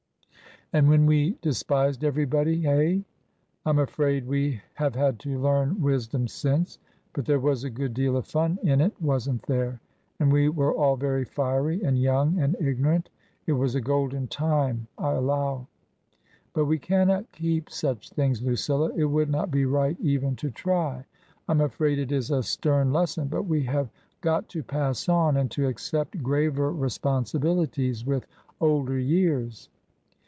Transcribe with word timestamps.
"And 0.73 0.87
when 0.87 1.05
we 1.05 1.35
despised 1.41 2.01
everybody— 2.01 2.61
hey? 2.61 3.03
Tm 3.65 3.83
afraid 3.83 4.25
we 4.25 4.61
have 4.75 4.95
had 4.95 5.19
to 5.19 5.37
learn 5.37 5.81
wisdom 5.81 6.29
since. 6.29 6.79
But 7.11 7.25
there 7.25 7.41
was 7.41 7.65
a 7.65 7.69
good 7.69 7.93
deal 7.93 8.15
of 8.15 8.25
fun 8.25 8.57
in 8.63 8.79
it, 8.79 8.93
wasn't 9.01 9.43
there? 9.47 9.81
And 10.17 10.31
we 10.31 10.47
were 10.47 10.73
all 10.73 10.95
very 10.95 11.25
fiery 11.25 11.83
and 11.83 12.01
young 12.01 12.39
and 12.39 12.55
ignorant. 12.61 13.09
It 13.47 13.51
was 13.51 13.75
a 13.75 13.81
golden 13.81 14.27
time, 14.29 14.87
I 14.97 15.11
allow. 15.11 15.67
But 16.53 16.67
we 16.67 16.79
cannot 16.79 17.29
keep 17.33 17.69
such 17.69 18.09
things, 18.11 18.41
Lucilla. 18.41 18.93
It 18.95 19.03
would 19.03 19.29
not 19.29 19.51
be 19.51 19.65
right 19.65 19.97
even 19.99 20.37
to 20.37 20.51
try. 20.51 21.03
Fm 21.49 21.65
afraid 21.65 21.99
it 21.99 22.13
is 22.13 22.31
a 22.31 22.41
stem 22.41 22.93
lesson, 22.93 23.27
but 23.27 23.43
we 23.43 23.63
have 23.63 23.89
got 24.21 24.47
to 24.47 24.63
pass 24.63 25.07
on^ 25.07 25.37
and 25.37 25.51
to 25.51 25.67
accept 25.67 26.23
graver 26.23 26.71
responsibilities 26.71 28.05
with 28.05 28.25
older 28.61 28.97
years." 28.97 29.67